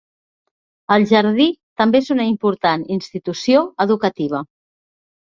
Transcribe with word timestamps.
El 0.95 1.05
Jardí 1.11 1.47
també 1.83 2.03
és 2.05 2.11
una 2.17 2.27
important 2.31 2.89
institució 2.99 3.65
educativa. 3.89 4.47